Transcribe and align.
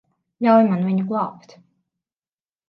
Ļauj 0.45 0.63
man 0.69 0.81
viņu 0.87 1.03
glābt. 1.11 1.55